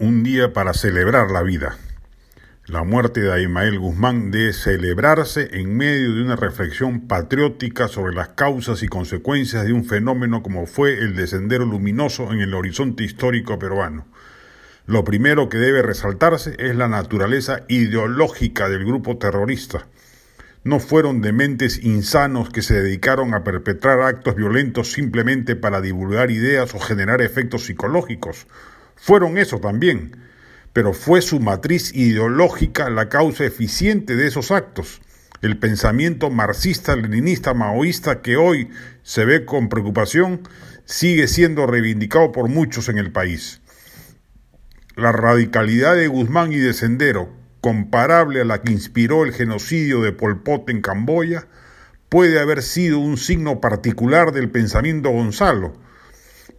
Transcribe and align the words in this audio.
un 0.00 0.22
día 0.22 0.54
para 0.54 0.72
celebrar 0.72 1.30
la 1.30 1.42
vida. 1.42 1.76
La 2.64 2.84
muerte 2.84 3.20
de 3.20 3.34
Aimael 3.34 3.78
Guzmán 3.78 4.30
debe 4.30 4.54
celebrarse 4.54 5.50
en 5.52 5.76
medio 5.76 6.14
de 6.14 6.22
una 6.22 6.36
reflexión 6.36 7.06
patriótica 7.06 7.86
sobre 7.86 8.14
las 8.14 8.30
causas 8.30 8.82
y 8.82 8.88
consecuencias 8.88 9.66
de 9.66 9.74
un 9.74 9.84
fenómeno 9.84 10.42
como 10.42 10.64
fue 10.66 10.94
el 10.94 11.16
de 11.16 11.26
Sendero 11.26 11.66
Luminoso 11.66 12.32
en 12.32 12.40
el 12.40 12.54
horizonte 12.54 13.04
histórico 13.04 13.58
peruano. 13.58 14.06
Lo 14.86 15.04
primero 15.04 15.50
que 15.50 15.58
debe 15.58 15.82
resaltarse 15.82 16.54
es 16.58 16.74
la 16.74 16.88
naturaleza 16.88 17.64
ideológica 17.68 18.70
del 18.70 18.86
grupo 18.86 19.18
terrorista. 19.18 19.86
No 20.64 20.80
fueron 20.80 21.20
dementes 21.20 21.84
insanos 21.84 22.48
que 22.48 22.62
se 22.62 22.80
dedicaron 22.80 23.34
a 23.34 23.44
perpetrar 23.44 24.00
actos 24.00 24.34
violentos 24.34 24.92
simplemente 24.92 25.56
para 25.56 25.82
divulgar 25.82 26.30
ideas 26.30 26.74
o 26.74 26.80
generar 26.80 27.20
efectos 27.20 27.66
psicológicos 27.66 28.46
fueron 29.00 29.38
eso 29.38 29.58
también, 29.60 30.16
pero 30.72 30.92
fue 30.92 31.22
su 31.22 31.40
matriz 31.40 31.94
ideológica 31.94 32.90
la 32.90 33.08
causa 33.08 33.44
eficiente 33.44 34.14
de 34.14 34.26
esos 34.26 34.50
actos, 34.50 35.00
el 35.40 35.58
pensamiento 35.58 36.28
marxista-leninista 36.28 37.54
maoísta 37.54 38.20
que 38.20 38.36
hoy 38.36 38.68
se 39.02 39.24
ve 39.24 39.46
con 39.46 39.70
preocupación 39.70 40.42
sigue 40.84 41.28
siendo 41.28 41.66
reivindicado 41.66 42.30
por 42.30 42.48
muchos 42.48 42.90
en 42.90 42.98
el 42.98 43.10
país. 43.10 43.62
La 44.96 45.12
radicalidad 45.12 45.96
de 45.96 46.08
Guzmán 46.08 46.52
y 46.52 46.58
de 46.58 46.74
Sendero, 46.74 47.30
comparable 47.62 48.42
a 48.42 48.44
la 48.44 48.60
que 48.60 48.72
inspiró 48.72 49.24
el 49.24 49.32
genocidio 49.32 50.02
de 50.02 50.12
Pol 50.12 50.42
Pot 50.42 50.68
en 50.68 50.82
Camboya, 50.82 51.46
puede 52.10 52.38
haber 52.38 52.60
sido 52.62 52.98
un 52.98 53.16
signo 53.16 53.60
particular 53.60 54.32
del 54.32 54.50
pensamiento 54.50 55.10
Gonzalo, 55.10 55.72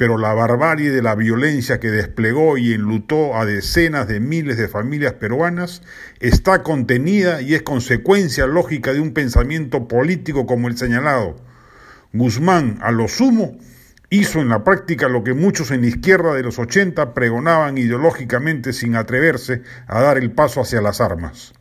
pero 0.00 0.16
la 0.16 0.32
barbarie 0.32 0.90
de 0.90 1.02
la 1.02 1.14
violencia 1.14 1.78
que 1.78 1.90
desplegó 1.90 2.56
y 2.56 2.72
enlutó 2.72 3.36
a 3.36 3.44
decenas 3.44 4.08
de 4.08 4.18
miles 4.18 4.56
de 4.56 4.66
familias 4.66 5.12
peruanas 5.12 5.82
está 6.20 6.62
contenida 6.62 7.42
y 7.42 7.52
es 7.52 7.60
consecuencia 7.60 8.46
lógica 8.46 8.94
de 8.94 9.00
un 9.00 9.12
pensamiento 9.12 9.88
político 9.88 10.46
como 10.46 10.68
el 10.68 10.78
señalado. 10.78 11.36
Guzmán, 12.14 12.78
a 12.80 12.92
lo 12.92 13.08
sumo, 13.08 13.58
hizo 14.08 14.40
en 14.40 14.48
la 14.48 14.64
práctica 14.64 15.06
lo 15.10 15.22
que 15.22 15.34
muchos 15.34 15.70
en 15.70 15.82
la 15.82 15.88
izquierda 15.88 16.32
de 16.32 16.44
los 16.44 16.58
80 16.58 17.12
pregonaban 17.12 17.76
ideológicamente 17.76 18.72
sin 18.72 18.96
atreverse 18.96 19.64
a 19.86 20.00
dar 20.00 20.16
el 20.16 20.30
paso 20.30 20.62
hacia 20.62 20.80
las 20.80 21.02
armas. 21.02 21.52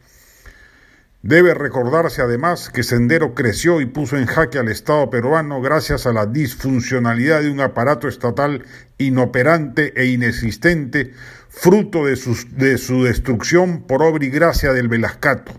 Debe 1.21 1.53
recordarse 1.53 2.21
además 2.21 2.69
que 2.69 2.81
Sendero 2.81 3.35
creció 3.35 3.81
y 3.81 3.85
puso 3.85 4.15
en 4.15 4.25
jaque 4.25 4.57
al 4.57 4.69
Estado 4.69 5.09
peruano 5.09 5.61
gracias 5.61 6.05
a 6.05 6.13
la 6.13 6.25
disfuncionalidad 6.25 7.41
de 7.41 7.51
un 7.51 7.59
aparato 7.59 8.07
estatal 8.07 8.63
inoperante 8.97 9.91
e 10.01 10.05
inexistente, 10.05 11.11
fruto 11.49 12.05
de 12.05 12.15
su, 12.15 12.37
de 12.51 12.77
su 12.77 13.03
destrucción 13.03 13.81
por 13.81 14.01
obra 14.01 14.23
y 14.23 14.29
gracia 14.29 14.71
del 14.71 14.87
Velascato. 14.87 15.51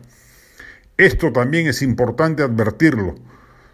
Esto 0.97 1.31
también 1.31 1.67
es 1.67 1.83
importante 1.83 2.43
advertirlo. 2.43 3.17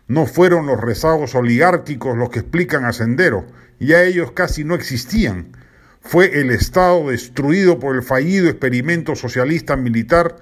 No 0.08 0.26
fueron 0.26 0.66
los 0.66 0.80
rezagos 0.80 1.36
oligárquicos 1.36 2.16
los 2.16 2.30
que 2.30 2.40
explican 2.40 2.84
a 2.84 2.92
Sendero, 2.92 3.46
ya 3.78 4.02
ellos 4.02 4.32
casi 4.32 4.64
no 4.64 4.74
existían. 4.74 5.52
Fue 6.00 6.40
el 6.40 6.50
Estado 6.50 7.10
destruido 7.10 7.78
por 7.78 7.94
el 7.94 8.02
fallido 8.02 8.48
experimento 8.48 9.14
socialista 9.14 9.76
militar 9.76 10.36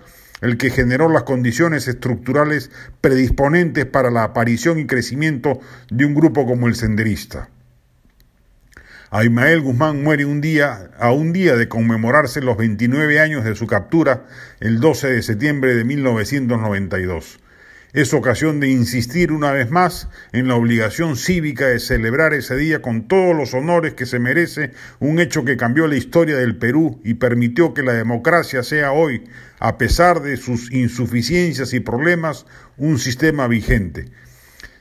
el 0.45 0.59
que 0.59 0.69
generó 0.69 1.09
las 1.09 1.23
condiciones 1.23 1.89
estructurales 1.89 2.71
predisponentes 3.01 3.87
para 3.87 4.11
la 4.11 4.25
aparición 4.25 4.79
y 4.79 4.87
crecimiento 4.87 5.59
de 5.91 6.05
un 6.05 6.15
grupo 6.15 6.47
como 6.47 6.69
el 6.69 6.75
senderista. 6.75 7.49
Aymael 9.11 9.63
Guzmán 9.63 10.03
muere 10.03 10.27
un 10.27 10.43
día, 10.43 10.91
a 10.99 11.13
un 11.13 11.33
día 11.33 11.57
de 11.57 11.69
conmemorarse 11.69 12.43
los 12.43 12.59
29 12.59 13.21
años 13.21 13.45
de 13.45 13.55
su 13.55 13.67
captura, 13.67 14.27
el 14.61 14.81
12 14.81 15.09
de 15.09 15.23
septiembre 15.23 15.75
de 15.75 15.85
1992. 15.85 17.39
Es 17.95 18.13
ocasión 18.13 18.59
de 18.59 18.67
insistir 18.67 19.31
una 19.31 19.53
vez 19.53 19.71
más 19.71 20.09
en 20.33 20.49
la 20.49 20.57
obligación 20.57 21.17
cívica 21.17 21.69
de 21.69 21.79
celebrar 21.79 22.35
ese 22.35 22.57
día 22.57 22.83
con 22.83 23.07
todos 23.07 23.37
los 23.37 23.55
honores 23.55 23.95
que 23.95 24.05
se 24.05 24.19
merece 24.19 24.73
un 24.99 25.21
hecho 25.21 25.45
que 25.45 25.57
cambió 25.57 25.87
la 25.87 25.95
historia 25.95 26.37
del 26.37 26.57
Perú 26.57 27.01
y 27.05 27.15
permitió 27.15 27.73
que 27.73 27.85
la 27.85 27.93
democracia 27.93 28.65
sea 28.65 28.91
hoy, 28.91 29.23
a 29.61 29.79
pesar 29.79 30.23
de 30.23 30.37
sus 30.37 30.73
insuficiencias 30.73 31.73
y 31.73 31.79
problemas, 31.79 32.47
un 32.79 32.99
sistema 32.99 33.47
vigente. 33.47 34.07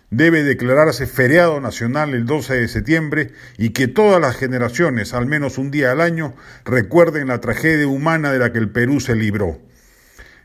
Debe 0.10 0.42
declararse 0.42 1.06
feriado 1.06 1.62
nacional 1.62 2.16
el 2.16 2.26
12 2.26 2.56
de 2.56 2.68
septiembre 2.68 3.32
y 3.60 3.70
que 3.70 3.88
todas 3.88 4.20
las 4.20 4.38
generaciones, 4.38 5.14
al 5.14 5.28
menos 5.28 5.60
un 5.60 5.70
día 5.70 5.92
al 5.92 6.02
año, 6.02 6.34
recuerden 6.66 7.28
la 7.28 7.42
tragedia 7.42 7.88
humana 7.88 8.32
de 8.32 8.40
la 8.40 8.52
que 8.52 8.58
el 8.58 8.72
Perú 8.72 9.00
se 9.00 9.16
libró. 9.16 9.62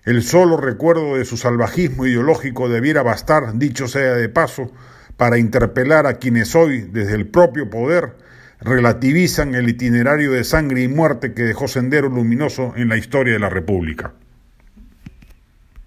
El 0.09 0.23
solo 0.23 0.57
recuerdo 0.57 1.17
de 1.17 1.27
su 1.27 1.37
salvajismo 1.37 2.07
ideológico 2.07 2.71
debiera 2.71 3.03
bastar, 3.03 3.59
dicho 3.59 3.89
sea 3.89 4.15
de 4.15 4.31
paso, 4.31 4.73
para 5.19 5.37
interpelar 5.37 6.07
a 6.07 6.15
quienes 6.15 6.55
hoy, 6.55 6.89
desde 6.91 7.15
el 7.15 7.27
propio 7.27 7.69
poder, 7.69 8.17
relativizan 8.59 9.55
el 9.55 9.69
itinerario 9.69 10.33
de 10.33 10.45
sangre 10.45 10.83
y 10.83 10.89
muerte 10.89 11.35
que 11.35 11.43
dejó 11.43 11.69
Sendero 11.69 12.09
Luminoso 12.09 12.73
en 12.75 12.89
la 12.89 12.97
historia 12.97 13.35
de 13.35 13.39
la 13.39 13.51
República. 13.51 14.15